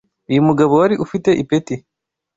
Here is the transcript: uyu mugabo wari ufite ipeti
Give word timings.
uyu 0.29 0.41
mugabo 0.47 0.73
wari 0.81 0.95
ufite 1.05 1.29
ipeti 1.41 1.75